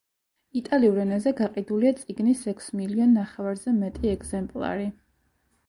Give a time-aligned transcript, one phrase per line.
[0.59, 4.93] იტალიურ ენაზე გაყიდულია წიგნის ექვს მილიონ ნახევარზე მეტი ეგზემპლარი.